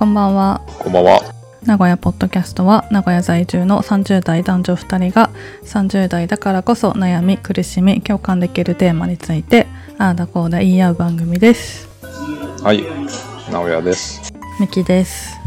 [0.00, 1.20] こんばんはこんばんは。
[1.66, 5.28] 名古屋ポッドキャストは名古屋在住の30代男女2人が
[5.64, 9.66] 30代だからこそ悩み苦しみ共感できるテーマについて
[9.98, 11.86] ああだこうだ言い合う番組です
[12.62, 12.82] はい、
[13.52, 14.32] 直哉です。
[14.58, 15.38] ミキです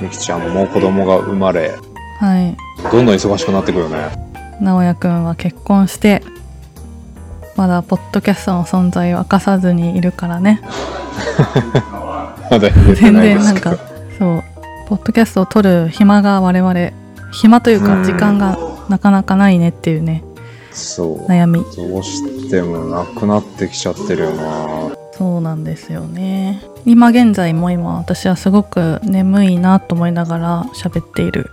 [0.00, 1.70] みきちゃんも子供が生まれ、
[2.18, 2.56] はい
[2.90, 4.10] どんどん忙しくなってくるね。
[4.60, 6.20] 直哉くんは結婚して
[7.54, 10.60] まだポッドキャストの存在を明かさずにいるからね
[12.50, 13.76] 全然なんか。
[14.18, 14.44] そう
[14.86, 16.90] ポッドキャストを撮る暇が我々
[17.32, 20.22] 暇というかうん時間がなかなかないねっていうね
[20.72, 21.26] そう。
[21.26, 24.96] 悩みどうしてもなくなってきちゃってるよな。
[25.12, 31.50] そうなんですよね今現在も今私はすごく眠いなと思いながら喋っている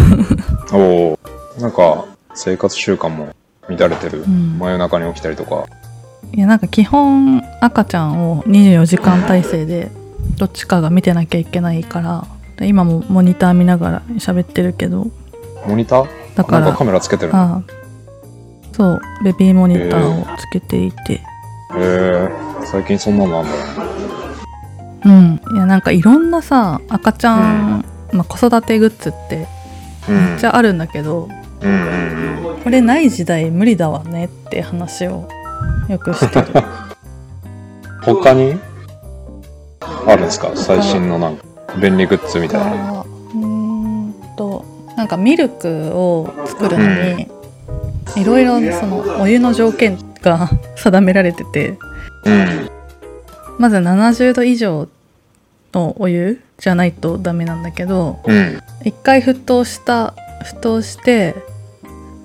[0.72, 1.18] おお。
[1.60, 3.28] なんか生活習慣も
[3.68, 4.22] 乱れてる。
[4.22, 5.66] うん真夜中に起きたりとか。
[6.34, 9.90] いやなんか基本赤ちゃんを24時間体制で
[10.38, 12.26] どっちかが見てなきゃいけないから
[12.56, 15.06] で今もモニター見ながら喋ってるけど
[15.66, 16.36] モニター？
[16.36, 17.38] だからカメラつけてるの？
[17.38, 17.62] ああ
[18.72, 21.20] そうベビーモニターをつけていて、へ
[21.74, 22.28] え。
[22.66, 23.58] 最近そんなのあんだね。
[25.06, 29.46] うんいやなんかいろんなさ赤ちゃん、まあ、子育てグッズって
[30.08, 30.14] うん。
[30.14, 31.28] めっちゃあるんだけど、
[31.62, 32.62] うんうんうん。
[32.62, 35.26] これない時代無理だわねって話を
[35.88, 36.46] よくしてる
[38.02, 38.58] 他に？
[40.06, 40.52] あるんですか？
[40.54, 41.44] 最新のなんか
[41.80, 43.00] 便利グッズみたいな。
[43.00, 44.64] あうーんと
[44.96, 47.28] なんかミルクを作るのに
[48.16, 51.76] いろいろそのお湯の条件が定められてて
[52.24, 52.70] うん。
[53.58, 54.88] まず70度以上
[55.72, 58.60] のお湯じゃないとダメなんだけどうん。
[58.84, 61.34] 一回沸騰した沸騰して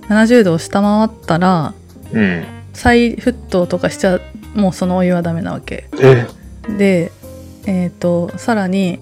[0.09, 1.73] 70度を下回ったら
[2.13, 2.45] うん。
[2.73, 4.19] 再沸騰とかしちゃ
[4.55, 6.25] もうそのお湯はダメなわけえ？
[6.77, 7.11] で
[7.65, 8.99] えっ、とさらに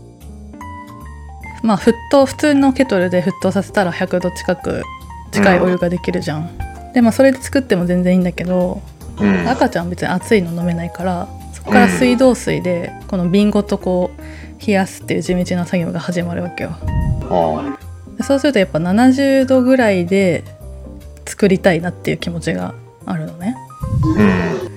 [1.64, 4.84] まあ沸騰普通のケトルで沸騰させたら100度近く
[5.32, 6.50] 近いお湯ができるじゃん、
[6.94, 8.82] でまあそれで作っても全然いいんだけど
[9.20, 9.48] うん。
[9.48, 16.72] 赤ちゃん別に熱いの飲めないからそこから水道水でこの瓶ごとこう冷やすっていう地道な作業が始まるわけよ
[17.30, 17.78] あ
[18.18, 20.44] でそうするとやっぱ70度ぐらいで
[21.26, 22.74] 作りたいなっていう気持ちが
[23.06, 23.56] あるのね
[24.18, 24.64] あ。
[24.64, 24.69] うん。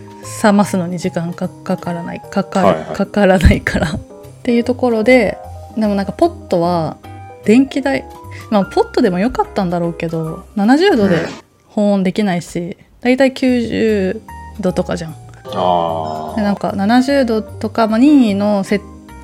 [0.43, 2.97] 冷ますのに時間かかからないかか,、はいはい。
[2.97, 3.91] かからないから。
[3.91, 3.99] っ
[4.43, 5.39] ていうところで
[5.77, 6.97] でもなんかポットは
[7.45, 8.05] 電気代
[8.51, 11.27] まあポットでもよかったんだろうけど70度で
[11.69, 14.21] 保温できないしだいたい90
[14.61, 15.15] 度とかじゃん。
[15.55, 16.37] ああ。
[16.37, 18.81] でなんか70度とか、まあ、任意のせ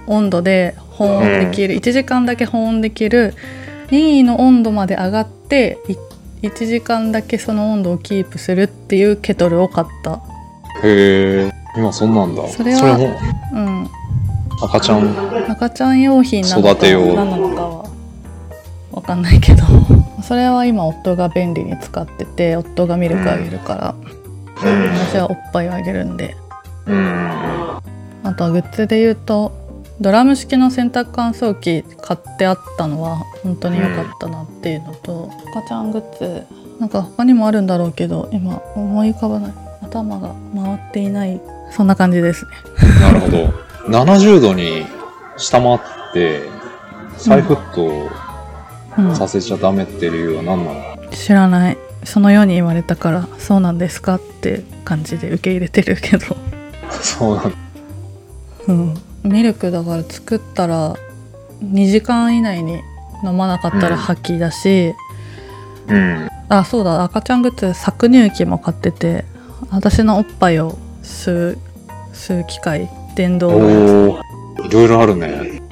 [0.06, 3.34] 温度で保温できる、1時間だけ保温できる
[3.90, 5.94] 任意の温度まで上がってい
[6.46, 10.20] 1時間だけその温度をキープするっていうケトルを買った
[10.84, 11.52] へえ。
[11.76, 12.48] 今そんなんだ。
[12.48, 13.18] それはも
[13.52, 13.90] うん
[14.62, 15.50] 赤ちゃん。
[15.50, 17.90] 赤ちゃん用品なのか育てよう何なのかは
[18.92, 19.64] 分かんないけど
[20.22, 23.94] それは今夫が便利に使ってて夫がミルクあげるから、
[24.56, 26.36] 私はおっぱいをあげるんで
[26.86, 27.78] うん。
[28.24, 29.52] あとはグッズで言うと
[30.00, 36.46] ドラム式の洗濯乾燥機買ってあったのは本当に良かったなっていうのと、赤ちゃんグッズ
[36.78, 39.52] なんか他にもあるんだろうけど今思い浮かばない
[39.88, 41.40] 頭が回っていない
[41.70, 42.50] そんな感じですね。
[43.00, 43.46] なるほど。
[43.88, 44.86] 70度に
[45.36, 45.78] 下回っ
[46.12, 46.42] て、
[47.16, 48.10] 再沸騰
[48.98, 49.16] うん。
[49.16, 51.78] させちゃダメって理由は何なの、知らない。
[52.04, 56.36] そのように言われたからそうなんですかって感じで受け入れてるけど、
[57.02, 57.50] そうなんだ。
[58.68, 58.94] うん、
[59.24, 60.96] ミルクだから作ったら
[61.62, 62.80] 2時間以内に
[63.24, 64.94] 飲まなかったら吐きだし、
[65.88, 66.28] うん。
[66.48, 67.02] あそうだ。
[67.02, 69.24] 赤ちゃんグッズ搾乳機も買ってて
[69.70, 71.58] 私のおっぱいを吸う
[72.12, 73.76] 吸う機械電動のや
[74.08, 74.66] おお。
[74.66, 75.62] いろいろあるね。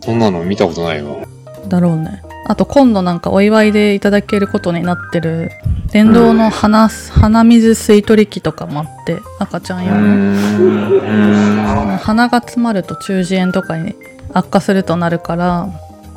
[0.00, 1.16] そんなの見たことないわ。
[1.62, 5.50] つだろうねあと今度なんかお祝いでいただけることになってる
[5.92, 10.00] 電動の鼻,、鼻水吸い取り機とかもあって赤ちゃんう用の。
[10.00, 11.96] ーん。
[11.98, 13.94] 鼻が詰まると中耳炎とかに
[14.32, 15.68] 悪化するとなるから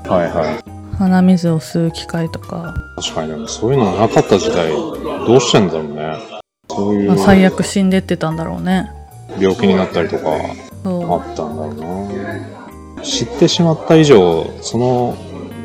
[0.07, 0.98] はいはい。
[0.98, 6.35] 鼻水を吸う機会とか、確かにでもそういうのなかった時代どうしてんだろうね
[6.75, 8.92] そういまあ、う最悪死んでってたんだろうね。
[9.39, 10.38] 病気になったりとかあ
[10.83, 13.04] そったんだろうな。
[13.04, 15.18] 知ってしまった以上その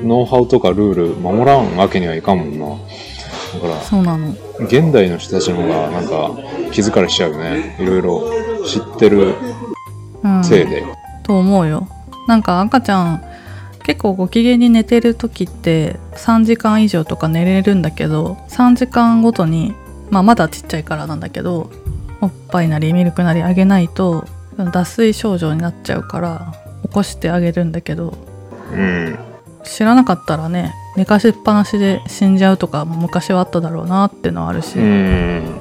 [0.03, 2.67] ノウハウとかルール守らんわけにはいかんもんな。
[2.67, 4.35] だかうそうなの。
[4.59, 6.31] ら現代の人たちの方がなんか
[6.73, 7.77] 気づかれしちゃうよね。
[7.81, 8.23] いろいろ
[8.67, 9.35] 知ってる
[10.23, 10.45] うん。
[10.45, 10.85] せいで、
[11.23, 11.89] と思うよ。
[12.27, 13.23] なんか赤ちゃん
[13.83, 19.75] 結構ご機嫌に寝てる時って3時間以上とか寝れるんだけど3時間ごとに、
[20.11, 21.71] まあ、まだちっちゃいからなんだけど
[22.21, 24.25] おっぱいなりミルクなりあげないと
[24.73, 26.53] 脱水症状になっちゃうから
[26.83, 28.15] 起こしてあげるんだけど
[28.73, 29.19] うん。
[29.65, 35.61] 知らなかったらね寝かしっぱなしで死んじゃうとかも昔はあっただろうなっていうのはあるし、うん。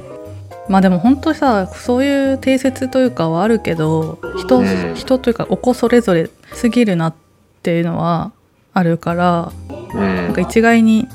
[0.67, 4.95] まあでも本当さそういう定説というかはあるけど人,、うん。
[4.95, 7.15] 人というかお子それぞれすぎるなっ
[7.61, 8.31] ていうのは
[8.73, 9.51] あるから
[9.93, 9.99] うん。
[9.99, 11.07] なんか一概に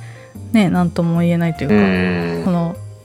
[0.53, 2.51] ね何とも言えないというか、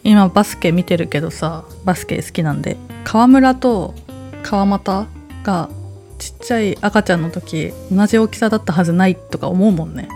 [0.09, 3.93] 今バスケ見てるけどさバスケ好きなんで川村と
[4.41, 5.05] 川又
[5.43, 5.69] が
[6.17, 10.09] ちっちゃい赤ちゃんの時同じ大きさだったはずないとか思うもんね。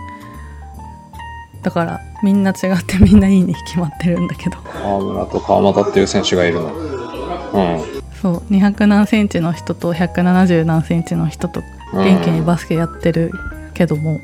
[1.61, 4.57] だからみんな違ってみんないいに決まってるんだけど。
[4.57, 6.73] 川村と川又っていう選手がいるの。
[6.73, 8.01] うん。
[8.19, 11.61] そう200何センチの人と170何センチの人と
[11.93, 13.31] うん元気にバスケやってる
[13.75, 14.19] けども、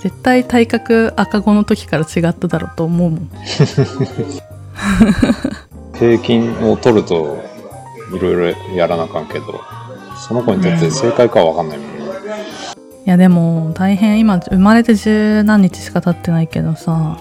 [0.00, 3.30] 絶対体格赤子の時から違っただろうと思うもん
[5.98, 7.42] 平均を取ると
[8.14, 9.60] いろいろやらなあかんけど
[10.28, 12.00] その子にとって正解かは分かんないもんね。
[13.06, 17.18] いやでも大変今生まれて十何日しか経ってないけどさ。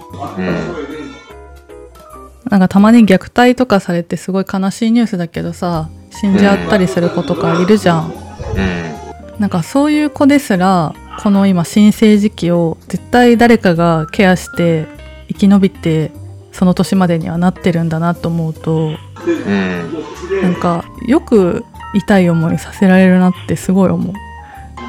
[2.50, 9.40] なんかたまに虐待とかされてすごい悲しいニュースだけどさ死んじゃったりする子とかいるじゃん、うん。
[9.40, 14.88] なんかそういう子ですらこの今新生児期を絶対誰かがケアして
[15.28, 16.12] 生き延びて
[16.60, 20.42] その年までにはなってるんだなと思うとうん。
[20.42, 21.64] なんかよく
[21.94, 24.14] 痛い思いさせられるなってすごい思う、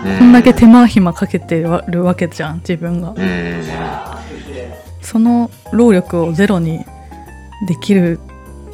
[0.04, 0.18] うん。
[0.18, 3.10] こんだけ手間暇かけてるわけじゃん自分が。
[3.10, 3.62] うん。
[5.00, 6.80] その労力をゼロに
[7.68, 8.18] できる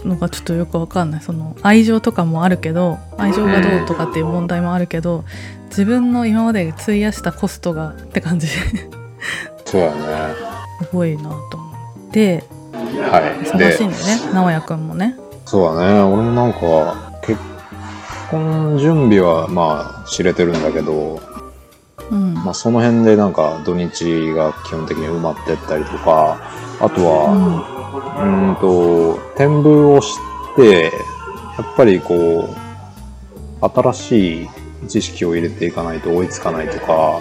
[0.02, 1.20] のがちょっとよくわかんない。
[1.20, 5.26] その愛情とかもあるけど愛情がどうとかっていう問題もあるけど
[5.68, 8.46] 自分の今まで費やしたコストがって感じ。
[8.46, 8.58] す
[9.66, 9.96] そうやね。
[10.90, 11.72] ごいなと思
[12.08, 12.55] って
[13.10, 13.44] はい。
[13.44, 15.16] 忙でしいんだよね直哉くんもね。
[15.44, 16.00] そうだね。
[16.00, 17.40] 俺もなんか結
[18.30, 21.20] 婚準備はまあ知れてるんだけど、
[22.10, 26.38] うん、まあ、その辺でなんか土日が基本的に埋まってったりとか
[26.80, 27.76] あとうはん。
[27.96, 30.16] うーんと展望をし
[30.56, 30.90] てや
[31.62, 32.48] っぱりこ
[33.62, 34.48] う新しい
[34.88, 37.20] 知識を入れていかないと追いつかないとか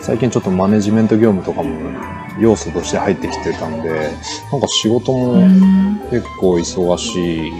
[0.00, 4.10] 最近ちょっとマネジメント業務とかも要素として入ってきてたんで
[4.50, 6.00] なんか仕事もうん。
[6.10, 7.52] 結構忙しい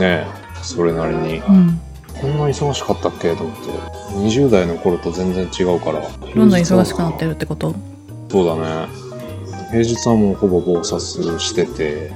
[0.00, 0.26] ね
[0.62, 1.38] それなりに。
[1.38, 1.80] うん。
[2.20, 3.34] こんな忙しかったっけ？
[3.36, 3.70] と思って。
[4.18, 6.00] 20代の頃と全然違うから。
[6.34, 7.74] どんどん忙しくなってるってこと？
[8.30, 8.88] そうだね。
[9.70, 12.10] 平日はもうほぼ暴殺してて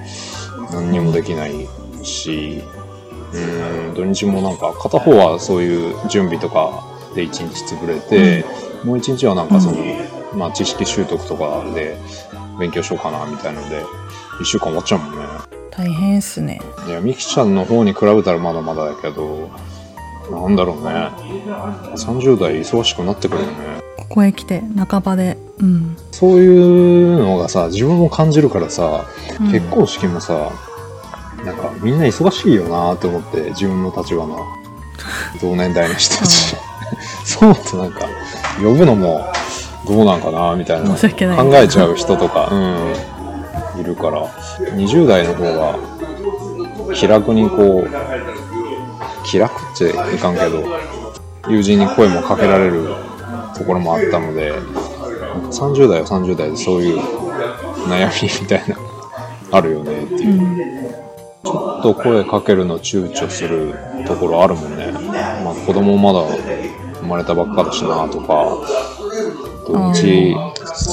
[0.72, 1.68] 何にもできない
[2.02, 2.62] し
[3.34, 6.82] うん土日もなんか片方はそういう準備とか
[7.14, 8.44] で一日潰れて、
[8.84, 9.76] もう一日はなんかその、
[10.34, 11.96] まあ知識習得とかで
[12.58, 13.82] 勉強しようかなみたいので
[14.40, 15.26] 1週間終わっちゃうもんね。
[15.70, 16.60] 大変っすね。
[16.86, 19.50] いやミキちゃんの方に比べたらまだまだだけど
[20.30, 20.92] なんだろうね。
[21.96, 23.82] 30代忙しくなってくるよね。
[23.96, 29.06] ここへ来て半ばでうん、そういうのがさ自分も感じるからさ
[29.40, 29.52] うん。
[29.52, 30.50] 結婚式もさ、
[31.44, 34.46] なんかみんな忙しいよなって思って自分の立場の
[35.40, 36.56] 同年代の人たち、
[37.24, 38.08] そう思ってなんか
[38.62, 39.31] 呼ぶのも
[39.86, 44.26] どうなんかなみたいな考えちゃう人とか、うん、いるから。
[44.76, 45.78] 20代の方が
[46.94, 47.90] 気楽にこう
[49.24, 50.64] 気楽っていかんけど
[51.48, 52.86] 友人に声もかけられる
[53.56, 56.98] ところもあったので30代は30代でそういう
[57.88, 58.76] 悩みみたいな
[59.50, 60.32] あるよねっていう。
[60.32, 60.92] う、ん。
[61.44, 63.74] ちょっと声かけるの躊躇する
[64.06, 66.20] ところあるもんね、まあ、子供まだ
[67.00, 69.01] 生まれたばっかだしなとか
[69.66, 70.34] 土日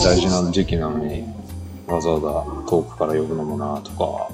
[0.03, 1.23] 大事な時期なのに
[1.87, 2.27] わざわざ
[2.69, 4.29] 遠くから呼ぶのもなとか。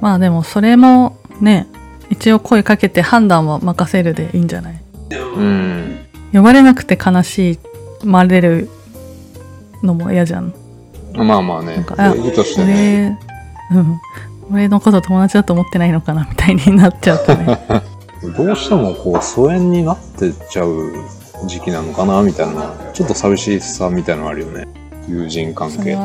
[0.00, 1.66] まあでもそれもね
[2.10, 4.80] 一応声かけて判断は任せるでいいんじゃない？
[5.36, 5.98] うん。
[6.32, 7.58] 呼ばれなくて悲し
[8.04, 8.68] まれる
[9.82, 10.52] のも嫌じゃん。
[11.14, 11.76] まあまあね。
[11.76, 13.18] なんかあ礼儀としてね。
[13.70, 14.00] 俺うん。
[14.52, 17.58] 俺のこと友達だと思ってないのかなみたいになっちゃうとね。
[18.36, 20.92] どうしてもこう疎遠になってっちゃう
[21.46, 22.74] 時期なのかなみたいな。
[22.92, 24.66] ちょっと寂しさみたいなのあるよね。
[25.08, 25.96] 友人関係。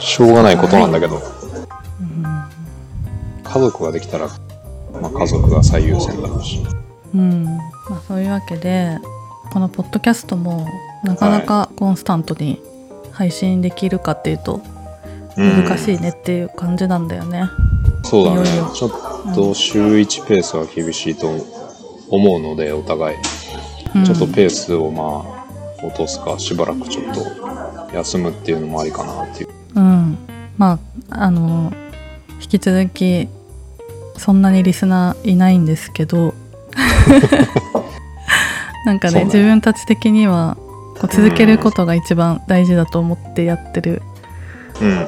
[0.00, 1.16] しょうがないことなんだけど。
[1.16, 2.24] うん。
[3.42, 4.28] 家族ができたら、
[5.00, 6.64] まあ、家族が最優先だろうし。
[7.14, 7.44] うん。
[7.88, 8.98] まあ、そういうわけで
[9.52, 10.66] このポッドキャストも
[11.02, 12.62] なかなかコンスタントに
[13.12, 14.62] 配信できるかっていうと
[15.36, 17.50] 難しいねっていう感じなんだよね。
[18.02, 18.48] そうだね。
[18.74, 21.28] ちょっと週1ペースは厳しいと
[22.08, 23.16] 思うのでお互い。
[23.16, 23.33] うん
[24.02, 25.24] ちょっとペースをま
[25.82, 30.18] あ落とすかしばらくちょっと休むっていうのもありかなっていううん、
[30.56, 30.78] ま
[31.10, 31.72] ああの
[32.40, 33.28] 引き続き
[34.16, 36.34] そんなにリスナーいないんですけど
[38.86, 40.56] なんかねね自分たち的には
[41.00, 44.02] こう続けることが一番大事だと思ってやってる
[44.80, 45.06] うん。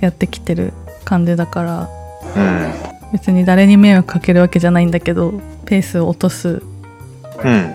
[0.00, 0.72] やってきてる
[1.04, 1.88] 感じだから
[2.36, 2.72] うん。
[3.12, 6.75] 別に誰に迷惑かけるわけじゃないんだけどペースを落とすうん。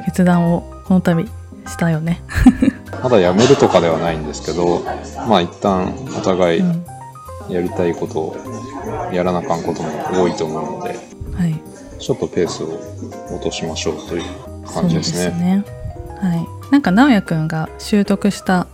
[0.06, 1.26] 決断をこの度
[1.68, 2.22] したよね。
[3.04, 4.82] まだやめるとかではないんですけど、
[5.28, 6.86] まあ一旦お互いうん。
[7.50, 8.38] やりたいことを
[9.12, 9.90] やらなあかんことも
[10.24, 10.98] 多いと思うので、
[11.36, 11.60] はい、
[12.00, 12.80] ちょっとペースを
[13.36, 14.24] 落としましょうという
[14.74, 15.66] 感じですね。
[16.22, 18.68] はい、なんか直哉くんが習得した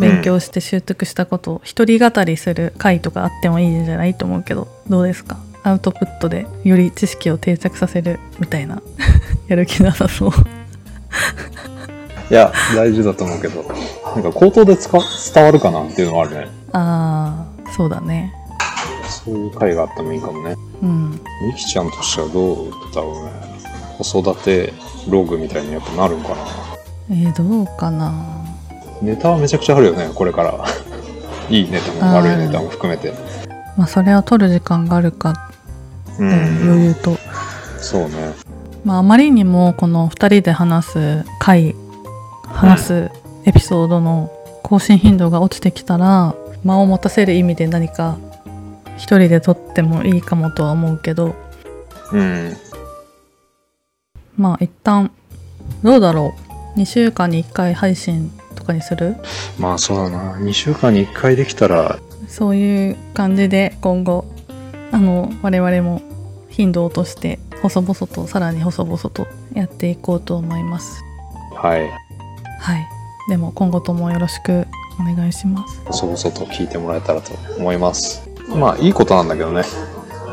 [0.00, 5.36] 勉強して習得したことを一人語りする回とかあってもいいんじゃないと思うけどどうですか？
[5.62, 8.82] アウトプットでより知識を定着させるみたいな
[9.48, 10.30] やる気なさそう
[12.30, 14.98] いや、大事だと思うけど、なんか口頭で使
[15.32, 16.48] 伝わるかなっていうのはあるね。
[16.72, 18.34] ああそうだね
[19.24, 20.56] そういう回があってもいいかもね。
[20.82, 21.10] うん
[21.46, 23.30] みきちゃんとしてはどうだろうね。
[23.98, 24.72] 子育て
[25.08, 26.36] ログみたいにやっぱなるんかな。
[27.10, 28.12] えー、どうかな
[29.00, 30.64] ネタはめちゃくちゃあるよね、これから。
[31.48, 33.14] いいネタも悪いネタも含めて。
[33.76, 35.50] まあそれを取る時間があるか、
[36.18, 37.16] ううん余裕と
[37.78, 38.34] そうね。
[38.86, 41.74] まああまりにもこの2人で話す回
[42.44, 43.10] 話す
[43.44, 44.30] エピソードの
[44.62, 48.16] 更新頻度が落ちてきたら間を持たせる意味で何か
[48.96, 51.34] 一人で撮ってもいいかもとは思うけど
[52.12, 52.56] うん。
[54.36, 55.10] まあ一旦
[55.82, 56.32] どうだろ
[56.76, 59.16] う？2週間に1回配信とかにする？
[59.58, 60.36] まあそうだな。
[60.36, 64.26] 2週間に1回できたら、そういう感じで今後
[64.92, 66.00] あの我々も
[66.56, 71.02] 頻度を落として細々とさらに細々とやっていこうと思います
[71.54, 71.90] はい。
[72.60, 72.86] はい
[73.28, 74.66] でも今後ともよろしく
[75.00, 78.28] お願いしますそ々と聞いてもらえたらと思います。
[78.48, 79.62] まあいいことなんだけどね。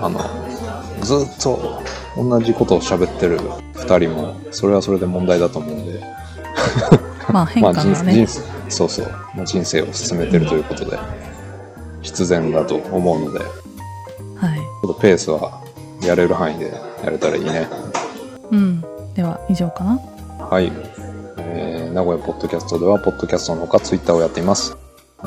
[0.02, 0.20] あの、
[1.02, 1.82] ずっと
[2.16, 6.00] 同じことを喋ってる2人も、それはそれで問題だと思うんで。
[7.32, 10.98] まあ 変まあ化がね、人人そうそう、まあ、人生を進めてるということで、
[12.02, 13.44] 必然だと思うので、ち
[14.38, 14.62] はいょ
[14.92, 15.63] っとペースは
[16.08, 17.68] やれる範囲でやれたらいいね。
[18.52, 18.82] うん
[19.14, 20.00] では以上かな
[20.50, 20.72] はい。
[21.38, 24.76] えー名古屋ポッドキャストでは、ポッドキャストのほかツイッターをやっています。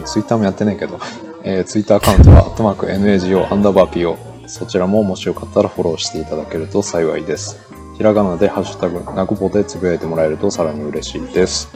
[0.05, 0.99] ツイッターもやってないけど、
[1.45, 4.17] えー、ツイッターアカウントは、アットマーク NAGO アンダーバー PO。
[4.49, 7.59] そちらももしよかったらフォローしていただけると幸いです。
[7.97, 11.69] ひらがなでハッシュタグ、なごぽでつぶやいてもらえるとさらに嬉しいです。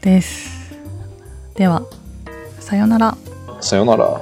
[0.00, 0.74] です
[1.54, 1.82] では
[2.60, 3.16] さようなら
[3.60, 4.20] さよなら。